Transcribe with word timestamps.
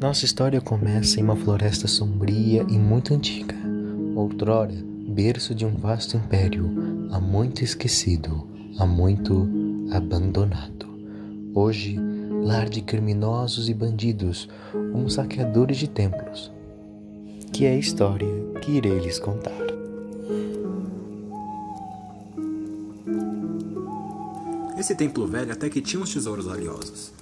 Nossa 0.00 0.24
história 0.24 0.62
começa 0.62 1.20
em 1.20 1.22
uma 1.22 1.36
floresta 1.36 1.86
sombria 1.86 2.62
e 2.70 2.78
muito 2.78 3.12
antiga. 3.12 3.54
Outrora, 4.16 4.72
berço 5.06 5.54
de 5.54 5.66
um 5.66 5.76
vasto 5.76 6.16
império, 6.16 6.70
há 7.10 7.20
muito 7.20 7.62
esquecido, 7.62 8.48
há 8.78 8.86
muito 8.86 9.46
abandonado. 9.92 10.88
Hoje, 11.54 11.98
lar 12.42 12.66
de 12.66 12.80
criminosos 12.80 13.68
e 13.68 13.74
bandidos, 13.74 14.48
como 14.72 15.10
saqueadores 15.10 15.76
de 15.76 15.86
templos. 15.86 16.50
Que 17.52 17.66
é 17.66 17.72
a 17.72 17.78
história 17.78 18.26
que 18.62 18.72
irei 18.72 19.00
lhes 19.00 19.18
contar. 19.18 19.52
Esse 24.78 24.94
templo 24.94 25.26
velho 25.26 25.52
até 25.52 25.68
que 25.68 25.82
tinha 25.82 26.02
uns 26.02 26.14
tesouros 26.14 26.46
valiosos. 26.46 27.12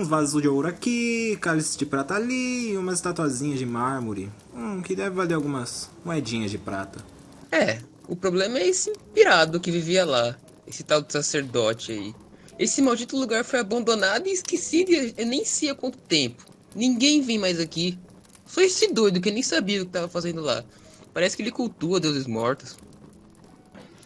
Uns 0.00 0.08
vasos 0.08 0.40
de 0.40 0.48
ouro 0.48 0.66
aqui, 0.66 1.36
cálices 1.42 1.76
de 1.76 1.84
prata 1.84 2.14
ali, 2.14 2.74
umas 2.74 2.94
estatuazinhas 2.94 3.58
de 3.58 3.66
mármore, 3.66 4.32
hum, 4.54 4.80
que 4.80 4.96
deve 4.96 5.10
valer 5.10 5.34
algumas 5.34 5.90
moedinhas 6.02 6.50
de 6.50 6.56
prata. 6.56 7.04
É, 7.52 7.80
o 8.08 8.16
problema 8.16 8.58
é 8.58 8.66
esse 8.66 8.90
pirado 9.12 9.60
que 9.60 9.70
vivia 9.70 10.06
lá, 10.06 10.34
esse 10.66 10.82
tal 10.82 11.02
de 11.02 11.12
sacerdote 11.12 11.92
aí. 11.92 12.14
Esse 12.58 12.80
maldito 12.80 13.14
lugar 13.14 13.44
foi 13.44 13.58
abandonado 13.58 14.26
e 14.26 14.32
esquecido 14.32 14.90
e 14.90 15.22
nem 15.26 15.44
sei 15.44 15.68
há 15.68 15.74
quanto 15.74 15.98
tempo. 15.98 16.46
Ninguém 16.74 17.20
vem 17.20 17.38
mais 17.38 17.60
aqui. 17.60 17.98
Só 18.46 18.62
esse 18.62 18.90
doido 18.90 19.20
que 19.20 19.30
nem 19.30 19.42
sabia 19.42 19.82
o 19.82 19.84
que 19.84 19.90
estava 19.90 20.08
fazendo 20.08 20.40
lá. 20.40 20.64
Parece 21.12 21.36
que 21.36 21.42
ele 21.42 21.50
cultua 21.50 22.00
deuses 22.00 22.26
mortos. 22.26 22.74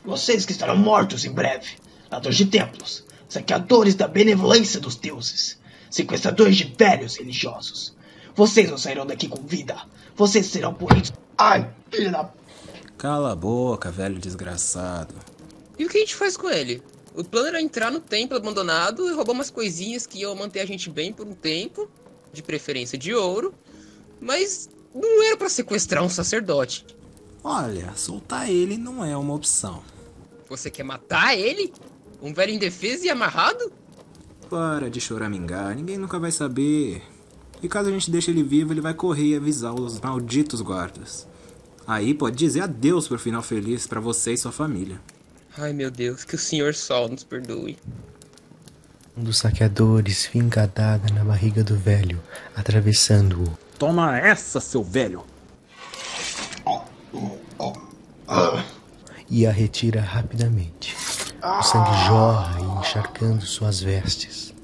Vocês 0.05 0.45
que 0.45 0.51
estarão 0.51 0.77
mortos 0.77 1.25
em 1.25 1.31
breve, 1.31 1.77
ladrões 2.11 2.37
de 2.37 2.47
templos, 2.47 3.05
saqueadores 3.29 3.95
da 3.95 4.09
benevolência 4.09 4.81
dos 4.81 4.97
deuses, 4.97 5.63
sequestradores 5.95 6.57
de 6.57 6.65
velhos 6.77 7.17
religiosos. 7.17 7.95
Vocês 8.35 8.69
não 8.69 8.77
sairão 8.77 9.07
daqui 9.07 9.29
com 9.29 9.41
vida. 9.43 9.77
Vocês 10.17 10.47
serão 10.47 10.75
punidos. 10.75 11.13
Ai, 11.39 11.73
filha 11.89 12.11
da. 12.11 12.31
Cala 12.99 13.31
a 13.31 13.37
boca, 13.37 13.93
velho 13.93 14.19
desgraçado. 14.19 15.15
E 15.79 15.85
o 15.85 15.89
que 15.89 15.99
a 15.99 16.01
gente 16.01 16.17
faz 16.17 16.37
com 16.37 16.51
ele? 16.51 16.83
O 17.15 17.23
plano 17.23 17.47
era 17.47 17.63
entrar 17.63 17.93
no 17.93 18.01
templo 18.01 18.37
abandonado 18.37 19.09
e 19.09 19.13
roubar 19.13 19.35
umas 19.35 19.51
coisinhas 19.51 20.05
que 20.05 20.19
iam 20.19 20.35
manter 20.35 20.61
a 20.61 20.67
gente 20.67 20.91
bem 20.91 21.13
por 21.13 21.27
um 21.29 21.35
tempo, 21.35 21.89
de 22.33 22.43
preferência 22.43 22.99
de 22.99 23.15
ouro, 23.15 23.55
mas 24.21 24.69
não 24.93 25.23
era 25.23 25.37
para 25.37 25.49
sequestrar 25.49 26.03
um 26.03 26.09
sacerdote. 26.09 26.85
Olha, 27.43 27.93
soltar 27.95 28.51
ele 28.51 28.77
não 28.77 29.05
é 29.05 29.17
uma 29.17 29.35
opção. 29.35 29.81
Você 30.49 30.73
quer 30.73 30.83
matar 30.83 31.39
ele? 31.39 31.73
Um 32.21 32.35
velho 32.35 32.53
indefeso 32.53 33.05
e 33.05 33.11
amarrado? 33.11 33.73
Para 34.55 34.89
de 34.89 35.01
choramingar, 35.01 35.75
ninguém 35.75 35.99
nunca 35.99 36.17
vai 36.17 36.31
saber. 36.31 37.03
E 37.61 37.69
caso 37.69 37.89
a 37.89 37.93
gente 37.93 38.09
deixe 38.09 38.31
ele 38.31 38.45
vivo, 38.45 38.73
ele 38.73 38.81
vai 38.81 38.95
correr 38.95 39.31
e 39.31 39.35
avisar 39.35 39.75
os 39.75 40.01
malditos 40.01 40.61
guardas. 40.61 41.27
Aí 41.85 42.15
pode 42.15 42.37
dizer 42.37 42.61
adeus 42.61 43.09
pro 43.09 43.19
final 43.19 43.43
feliz 43.43 43.85
para 43.89 43.99
você 43.99 44.33
e 44.33 44.39
sua 44.39 44.53
família. 44.53 45.01
Ai 45.59 45.73
meu 45.73 45.91
Deus, 45.91 46.23
que 46.23 46.37
o 46.37 46.39
Senhor 46.39 46.73
Sol 46.73 47.09
nos 47.09 47.25
perdoe. 47.25 47.77
Um 49.17 49.25
dos 49.25 49.39
saqueadores 49.39 50.25
finca 50.25 50.63
a 50.63 51.13
na 51.13 51.25
barriga 51.25 51.65
do 51.65 51.77
velho, 51.77 52.23
atravessando-o. 52.55 53.59
Toma 53.77 54.17
essa, 54.17 54.61
seu 54.61 54.85
velho! 54.85 55.25
E 59.29 59.49
a 59.49 59.51
retira 59.51 60.01
rapidamente. 60.01 61.04
O 61.47 61.63
sangue 61.63 61.93
jorra 62.07 62.59
encharcando 62.81 63.45
suas 63.45 63.79
vestes. 63.79 64.55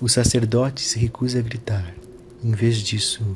O 0.00 0.08
sacerdote 0.08 0.80
se 0.80 0.96
recusa 0.96 1.40
a 1.40 1.42
gritar. 1.42 1.94
Em 2.44 2.52
vez 2.52 2.76
disso, 2.76 3.34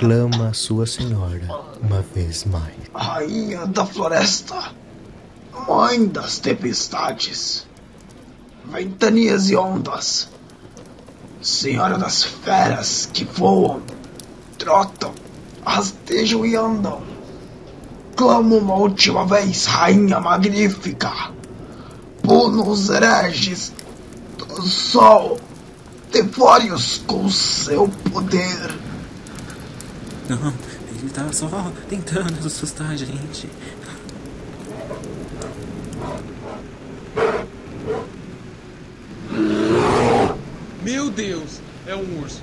clama 0.00 0.48
a 0.48 0.52
sua 0.52 0.84
senhora 0.84 1.46
uma 1.80 2.02
vez 2.02 2.44
mais. 2.44 2.74
Rainha 2.92 3.68
da 3.68 3.86
floresta, 3.86 4.72
mãe 5.68 6.08
das 6.08 6.40
tempestades, 6.40 7.68
ventanias 8.64 9.48
e 9.48 9.54
ondas, 9.54 10.28
senhora 11.40 11.96
das 11.96 12.24
feras 12.24 13.08
que 13.12 13.24
voam, 13.24 13.80
trotam, 14.58 15.14
rastejam 15.64 16.44
e 16.44 16.56
andam. 16.56 17.00
Clamo 18.16 18.58
uma 18.58 18.74
última 18.74 19.24
vez, 19.24 19.66
rainha 19.66 20.18
magnífica, 20.18 21.30
puna 22.42 22.62
os 22.64 22.90
hereges 22.90 23.72
do 24.36 24.62
sol, 24.62 25.38
devore-os 26.10 26.98
com 27.06 27.30
seu 27.30 27.88
poder. 28.10 28.74
Não, 30.28 30.52
ele 30.90 31.10
tá 31.10 31.32
só 31.32 31.48
tentando 31.88 32.44
assustar 32.44 32.90
a 32.90 32.96
gente. 32.96 33.48
Meu 40.82 41.10
Deus, 41.10 41.60
é 41.86 41.94
um 41.94 42.20
urso. 42.20 42.42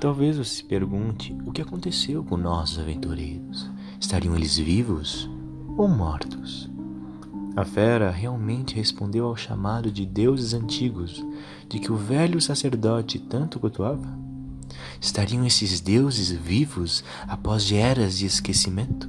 Talvez 0.00 0.38
você 0.38 0.54
se 0.56 0.64
pergunte 0.64 1.36
o 1.44 1.52
que 1.52 1.60
aconteceu 1.60 2.24
com 2.24 2.34
nossos 2.34 2.78
aventureiros. 2.78 3.70
Estariam 4.00 4.34
eles 4.34 4.56
vivos 4.56 5.28
ou 5.76 5.86
mortos? 5.86 6.70
A 7.54 7.66
fera 7.66 8.10
realmente 8.10 8.74
respondeu 8.74 9.26
ao 9.26 9.36
chamado 9.36 9.92
de 9.92 10.06
deuses 10.06 10.54
antigos 10.54 11.22
de 11.68 11.78
que 11.78 11.92
o 11.92 11.96
velho 11.96 12.40
sacerdote 12.40 13.18
tanto 13.18 13.60
cultuava? 13.60 14.18
Estariam 14.98 15.44
esses 15.44 15.82
deuses 15.82 16.30
vivos 16.30 17.04
após 17.28 17.70
eras 17.70 18.16
de 18.16 18.24
esquecimento? 18.24 19.06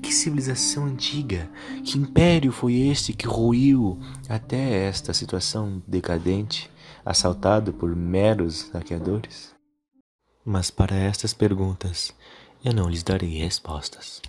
Que 0.00 0.14
civilização 0.14 0.84
antiga, 0.84 1.50
que 1.82 1.98
império 1.98 2.52
foi 2.52 2.74
este 2.74 3.12
que 3.12 3.26
ruiu 3.26 3.98
até 4.28 4.86
esta 4.86 5.12
situação 5.12 5.82
decadente, 5.84 6.70
assaltado 7.04 7.72
por 7.72 7.96
meros 7.96 8.68
saqueadores? 8.70 9.55
Mas 10.48 10.70
para 10.70 10.94
estas 10.94 11.34
perguntas 11.34 12.14
eu 12.64 12.72
não 12.72 12.88
lhes 12.88 13.02
darei 13.02 13.36
respostas. 13.36 14.22